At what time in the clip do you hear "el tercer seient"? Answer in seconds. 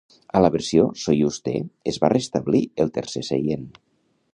2.87-3.73